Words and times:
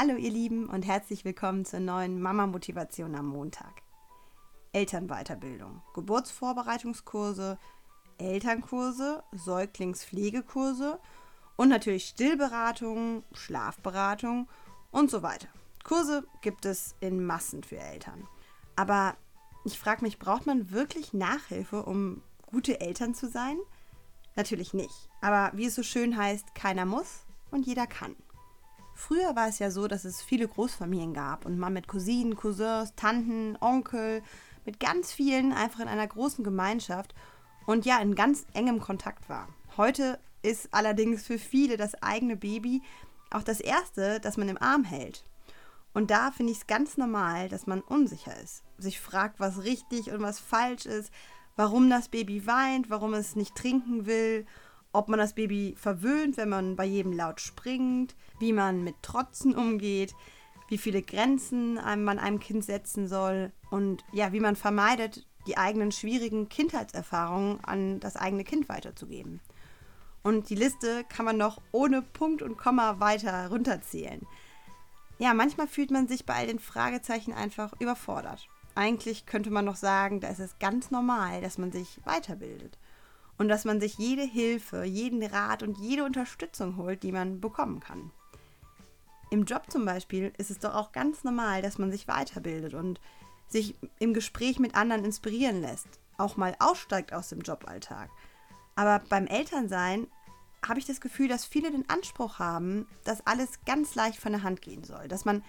Hallo 0.00 0.14
ihr 0.14 0.30
Lieben 0.30 0.68
und 0.68 0.86
herzlich 0.86 1.24
willkommen 1.24 1.64
zur 1.64 1.80
neuen 1.80 2.22
Mama-Motivation 2.22 3.16
am 3.16 3.26
Montag. 3.26 3.82
Elternweiterbildung, 4.72 5.82
Geburtsvorbereitungskurse, 5.92 7.58
Elternkurse, 8.18 9.24
Säuglingspflegekurse 9.32 11.00
und 11.56 11.68
natürlich 11.68 12.04
Stillberatung, 12.04 13.24
Schlafberatung 13.32 14.48
und 14.92 15.10
so 15.10 15.24
weiter. 15.24 15.48
Kurse 15.82 16.24
gibt 16.42 16.64
es 16.64 16.94
in 17.00 17.26
Massen 17.26 17.64
für 17.64 17.78
Eltern. 17.78 18.28
Aber 18.76 19.16
ich 19.64 19.80
frage 19.80 20.02
mich, 20.02 20.20
braucht 20.20 20.46
man 20.46 20.70
wirklich 20.70 21.12
Nachhilfe, 21.12 21.82
um 21.82 22.22
gute 22.46 22.80
Eltern 22.80 23.14
zu 23.14 23.28
sein? 23.28 23.58
Natürlich 24.36 24.74
nicht. 24.74 25.08
Aber 25.20 25.50
wie 25.56 25.66
es 25.66 25.74
so 25.74 25.82
schön 25.82 26.16
heißt, 26.16 26.54
keiner 26.54 26.84
muss 26.84 27.24
und 27.50 27.66
jeder 27.66 27.88
kann. 27.88 28.14
Früher 28.98 29.36
war 29.36 29.46
es 29.46 29.60
ja 29.60 29.70
so, 29.70 29.86
dass 29.86 30.04
es 30.04 30.20
viele 30.20 30.48
Großfamilien 30.48 31.14
gab 31.14 31.46
und 31.46 31.56
man 31.56 31.72
mit 31.72 31.86
Cousinen, 31.86 32.34
Cousins, 32.34 32.94
Tanten, 32.96 33.56
Onkel, 33.60 34.22
mit 34.66 34.80
ganz 34.80 35.12
vielen 35.12 35.52
einfach 35.52 35.78
in 35.78 35.86
einer 35.86 36.08
großen 36.08 36.42
Gemeinschaft 36.42 37.14
und 37.64 37.86
ja 37.86 38.00
in 38.00 38.16
ganz 38.16 38.44
engem 38.54 38.80
Kontakt 38.80 39.28
war. 39.28 39.48
Heute 39.76 40.18
ist 40.42 40.74
allerdings 40.74 41.24
für 41.24 41.38
viele 41.38 41.76
das 41.76 42.02
eigene 42.02 42.36
Baby 42.36 42.82
auch 43.30 43.44
das 43.44 43.60
erste, 43.60 44.18
das 44.18 44.36
man 44.36 44.48
im 44.48 44.60
Arm 44.60 44.82
hält. 44.82 45.24
Und 45.94 46.10
da 46.10 46.32
finde 46.32 46.50
ich 46.50 46.58
es 46.58 46.66
ganz 46.66 46.96
normal, 46.96 47.48
dass 47.48 47.68
man 47.68 47.82
unsicher 47.82 48.36
ist, 48.42 48.64
sich 48.78 49.00
fragt, 49.00 49.38
was 49.38 49.62
richtig 49.62 50.10
und 50.10 50.22
was 50.22 50.40
falsch 50.40 50.86
ist, 50.86 51.12
warum 51.54 51.88
das 51.88 52.08
Baby 52.08 52.48
weint, 52.48 52.90
warum 52.90 53.14
es 53.14 53.36
nicht 53.36 53.54
trinken 53.54 54.06
will, 54.06 54.44
ob 54.92 55.08
man 55.08 55.18
das 55.18 55.34
Baby 55.34 55.74
verwöhnt, 55.76 56.36
wenn 56.36 56.48
man 56.48 56.76
bei 56.76 56.84
jedem 56.84 57.12
laut 57.12 57.40
springt, 57.40 58.16
wie 58.38 58.52
man 58.52 58.84
mit 58.84 59.02
Trotzen 59.02 59.54
umgeht, 59.54 60.14
wie 60.68 60.78
viele 60.78 61.02
Grenzen 61.02 61.74
man 61.74 62.18
einem 62.18 62.40
Kind 62.40 62.64
setzen 62.64 63.08
soll 63.08 63.52
und 63.70 64.04
ja, 64.12 64.32
wie 64.32 64.40
man 64.40 64.56
vermeidet, 64.56 65.26
die 65.46 65.56
eigenen 65.56 65.92
schwierigen 65.92 66.48
Kindheitserfahrungen 66.48 67.64
an 67.64 68.00
das 68.00 68.16
eigene 68.16 68.44
Kind 68.44 68.68
weiterzugeben. 68.68 69.40
Und 70.22 70.50
die 70.50 70.56
Liste 70.56 71.04
kann 71.08 71.24
man 71.24 71.38
noch 71.38 71.62
ohne 71.72 72.02
Punkt 72.02 72.42
und 72.42 72.58
Komma 72.58 73.00
weiter 73.00 73.48
runterzählen. 73.48 74.26
Ja, 75.18 75.32
manchmal 75.32 75.68
fühlt 75.68 75.90
man 75.90 76.06
sich 76.06 76.26
bei 76.26 76.34
all 76.34 76.46
den 76.46 76.58
Fragezeichen 76.58 77.32
einfach 77.32 77.72
überfordert. 77.80 78.48
Eigentlich 78.74 79.26
könnte 79.26 79.50
man 79.50 79.64
noch 79.64 79.76
sagen, 79.76 80.20
da 80.20 80.28
ist 80.28 80.38
es 80.38 80.58
ganz 80.58 80.90
normal, 80.90 81.40
dass 81.40 81.56
man 81.56 81.72
sich 81.72 81.98
weiterbildet 82.04 82.78
und 83.38 83.48
dass 83.48 83.64
man 83.64 83.80
sich 83.80 83.96
jede 83.98 84.22
Hilfe, 84.22 84.84
jeden 84.84 85.22
Rat 85.22 85.62
und 85.62 85.78
jede 85.78 86.04
Unterstützung 86.04 86.76
holt, 86.76 87.02
die 87.02 87.12
man 87.12 87.40
bekommen 87.40 87.80
kann. 87.80 88.10
Im 89.30 89.44
Job 89.44 89.70
zum 89.70 89.84
Beispiel 89.84 90.32
ist 90.38 90.50
es 90.50 90.58
doch 90.58 90.74
auch 90.74 90.92
ganz 90.92 91.24
normal, 91.24 91.62
dass 91.62 91.78
man 91.78 91.90
sich 91.90 92.08
weiterbildet 92.08 92.74
und 92.74 93.00
sich 93.46 93.74
im 93.98 94.14
Gespräch 94.14 94.58
mit 94.58 94.74
anderen 94.74 95.04
inspirieren 95.04 95.60
lässt, 95.60 95.88
auch 96.16 96.36
mal 96.36 96.54
aussteigt 96.58 97.12
aus 97.12 97.28
dem 97.28 97.40
Joballtag. 97.40 98.10
Aber 98.74 99.02
beim 99.08 99.26
Elternsein 99.26 100.06
habe 100.66 100.80
ich 100.80 100.86
das 100.86 101.00
Gefühl, 101.00 101.28
dass 101.28 101.44
viele 101.44 101.70
den 101.70 101.88
Anspruch 101.88 102.38
haben, 102.38 102.86
dass 103.04 103.26
alles 103.26 103.60
ganz 103.64 103.94
leicht 103.94 104.18
von 104.18 104.32
der 104.32 104.42
Hand 104.42 104.60
gehen 104.62 104.84
soll, 104.84 105.08
dass 105.08 105.24
man 105.24 105.44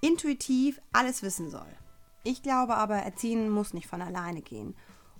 intuitiv 0.00 0.80
alles 0.92 1.22
wissen 1.22 1.50
soll. 1.50 1.66
Ich 2.24 2.42
glaube 2.42 2.76
aber, 2.76 2.96
Erziehen 2.96 3.50
muss 3.50 3.74
nicht 3.74 3.88
von 3.88 4.02
alleine 4.02 4.42
gehen. 4.42 4.74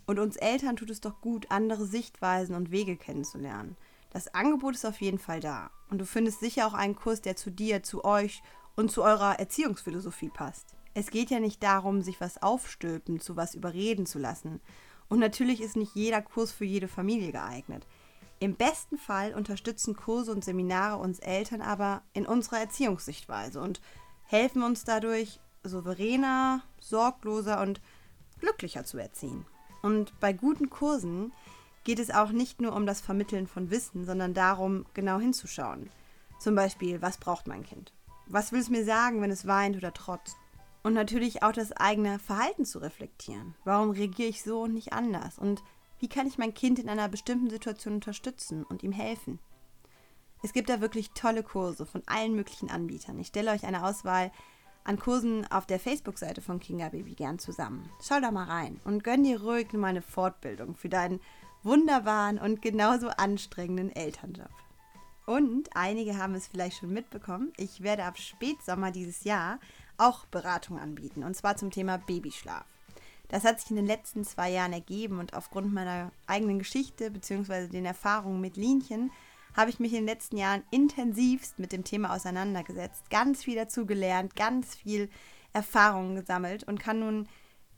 Und 0.06 0.19
uns 0.19 0.36
Eltern 0.36 0.77
tut 0.77 0.91
es 0.91 1.00
doch 1.00 1.20
gut, 1.20 1.47
andere 1.50 1.86
Sichtweisen 1.86 2.55
und 2.55 2.70
Wege 2.70 2.97
kennenzulernen. 2.97 3.77
Das 4.11 4.34
Angebot 4.34 4.75
ist 4.75 4.84
auf 4.84 5.00
jeden 5.00 5.19
Fall 5.19 5.41
da. 5.41 5.70
Und 5.89 5.98
du 5.98 6.06
findest 6.06 6.41
sicher 6.41 6.67
auch 6.67 6.75
einen 6.75 6.97
Kurs, 6.97 7.20
der 7.20 7.36
zu 7.36 7.50
dir, 7.50 7.83
zu 7.83 8.05
euch 8.05 8.42
und 8.77 8.91
zu 8.91 9.03
eurer 9.03 9.39
Erziehungsphilosophie 9.39 10.30
passt. 10.30 10.75
Es 10.95 11.11
geht 11.11 11.30
ja 11.30 11.41
nicht 11.41 11.62
darum, 11.62 12.03
sich 12.03 12.20
was 12.20 12.42
aufstülpen, 12.42 13.20
zu 13.20 13.36
was 13.36 13.55
überreden 13.55 14.05
zu 14.05 14.19
lassen. 14.19 14.61
Und 15.08 15.19
natürlich 15.19 15.61
ist 15.61 15.77
nicht 15.77 15.95
jeder 15.95 16.20
Kurs 16.20 16.52
für 16.52 16.64
jede 16.64 16.89
Familie 16.89 17.33
geeignet. 17.33 17.86
Im 18.40 18.57
besten 18.57 18.98
Fall 18.98 19.34
unterstützen 19.34 19.95
Kurse 19.95 20.33
und 20.33 20.45
Seminare 20.45 20.98
uns 20.98 21.20
Eltern 21.20 21.63
aber 21.63 22.02
in 22.13 22.27
unserer 22.27 22.58
Erziehungssichtweise 22.58 23.61
und 23.61 23.80
helfen 24.24 24.63
uns 24.63 24.84
dadurch, 24.84 25.39
souveräner, 25.63 26.63
sorgloser 26.80 27.63
und 27.63 27.80
glücklicher 28.40 28.84
zu 28.84 28.98
erziehen. 28.98 29.46
Und 29.83 30.19
bei 30.20 30.33
guten 30.33 30.70
Kursen 30.70 31.33
geht 31.85 31.98
es 31.98 32.11
auch 32.11 32.31
nicht 32.31 32.61
nur 32.61 32.75
um 32.75 32.87
das 32.87 33.01
Vermitteln 33.01 33.47
von 33.47 33.70
Wissen, 33.70 34.05
sondern 34.05 34.35
darum, 34.35 34.87
genau 34.95 35.19
hinzuschauen. 35.19 35.91
Zum 36.39 36.55
Beispiel, 36.55 37.03
was 37.03 37.19
braucht 37.19 37.47
mein 37.47 37.65
Kind? 37.65 37.93
Was 38.27 38.53
will 38.53 38.61
es 38.61 38.70
mir 38.70 38.85
sagen, 38.85 39.20
wenn 39.20 39.31
es 39.31 39.47
weint 39.47 39.77
oder 39.77 39.93
trotzt? 39.93 40.37
Und 40.85 40.95
natürlich 40.95 41.43
auch 41.43 41.53
das 41.53 41.73
eigene 41.73 42.19
Verhalten 42.19 42.65
zu 42.65 42.79
reflektieren. 42.79 43.55
Warum 43.65 43.91
reagiere 43.91 44.29
ich 44.29 44.43
so 44.43 44.63
und 44.63 44.75
nicht 44.75 44.93
anders? 44.93 45.39
Und 45.39 45.63
wie 46.01 46.09
kann 46.09 46.27
ich 46.27 46.39
mein 46.39 46.55
Kind 46.55 46.79
in 46.79 46.89
einer 46.89 47.09
bestimmten 47.09 47.51
Situation 47.51 47.95
unterstützen 47.95 48.64
und 48.64 48.83
ihm 48.83 48.91
helfen? 48.91 49.39
Es 50.43 50.53
gibt 50.53 50.69
da 50.69 50.81
wirklich 50.81 51.11
tolle 51.13 51.45
Kurse 51.45 51.87
von 51.87 52.03
allen 52.07 52.35
möglichen 52.35 52.70
Anbietern. 52.70 53.19
Ich 53.20 53.29
stelle 53.29 53.53
euch 53.53 53.64
eine 53.64 53.85
Auswahl 53.85 54.33
an 54.85 54.98
Kursen 54.98 55.51
auf 55.51 55.67
der 55.67 55.79
Facebook-Seite 55.79 56.41
von 56.41 56.61
Kinga 56.61 56.89
Baby 56.89 57.15
gern 57.15 57.39
zusammen. 57.39 57.89
Schau 58.03 58.20
da 58.20 58.31
mal 58.31 58.45
rein 58.45 58.81
und 58.85 59.05
gönn 59.05 59.25
dir 59.25 59.41
ruhig 59.41 59.73
nur 59.73 59.87
eine 59.87 60.03
Fortbildung 60.03 60.75
für 60.75 60.89
deinen 60.89 61.20
wunderbaren 61.63 62.39
und 62.39 62.63
genauso 62.63 63.09
anstrengenden 63.09 63.95
Elternjob. 63.95 64.51
Und 65.27 65.70
einige 65.75 66.19
haben 66.19 66.35
es 66.35 66.48
vielleicht 66.48 66.79
schon 66.79 66.93
mitbekommen, 66.93 67.53
ich 67.57 67.83
werde 67.83 68.05
ab 68.05 68.19
Spätsommer 68.19 68.91
dieses 68.91 69.23
Jahr 69.25 69.61
auch 69.97 70.27
Beratung 70.27 70.79
anbieten 70.79 71.23
und 71.23 71.37
zwar 71.37 71.57
zum 71.57 71.70
Thema 71.70 71.99
Babyschlaf. 71.99 72.64
Das 73.29 73.45
hat 73.45 73.61
sich 73.61 73.70
in 73.70 73.77
den 73.77 73.87
letzten 73.87 74.25
zwei 74.25 74.51
Jahren 74.51 74.73
ergeben 74.73 75.19
und 75.19 75.35
aufgrund 75.35 75.73
meiner 75.73 76.11
eigenen 76.27 76.59
Geschichte 76.59 77.11
bzw. 77.11 77.69
den 77.69 77.87
Erfahrungen 77.87 78.41
mit 78.41 78.57
Linchen 78.57 79.11
habe 79.57 79.70
ich 79.70 79.80
mich 79.80 79.92
in 79.92 80.01
den 80.01 80.07
letzten 80.07 80.36
Jahren 80.36 80.63
intensivst 80.70 81.58
mit 81.58 81.73
dem 81.73 81.85
Thema 81.85 82.14
auseinandergesetzt, 82.14 83.11
ganz 83.11 83.45
viel 83.45 83.57
dazu 83.57 83.86
gelernt, 83.86 84.36
ganz 84.36 84.74
viel 84.74 85.11
Erfahrungen 85.52 86.17
gesammelt 86.17 86.64
und 86.64 86.80
kann 86.80 87.01
nun 87.01 87.29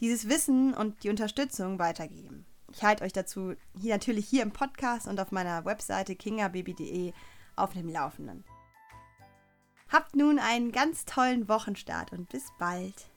dieses 0.01 0.29
Wissen 0.29 0.75
und 0.75 1.03
die 1.03 1.11
Unterstützung 1.11 1.79
weitergeben. 1.79 2.47
Ich 2.73 2.83
halte 2.83 3.05
euch 3.05 3.12
dazu 3.12 3.55
hier 3.81 3.95
natürlich 3.95 4.27
hier 4.27 4.43
im 4.43 4.51
Podcast 4.51 5.07
und 5.07 5.21
auf 5.21 5.31
meiner 5.31 5.65
Webseite 5.65 6.17
kingababy.de 6.17 7.12
auf 7.57 7.73
dem 7.73 7.89
Laufenden. 7.89 8.45
Habt 9.89 10.17
nun 10.17 10.41
einen 10.41 10.73
ganz 10.73 11.05
tollen 11.05 11.49
Wochenstart 11.49 12.12
und 12.12 12.29
bis 12.29 12.47
bald. 12.59 13.14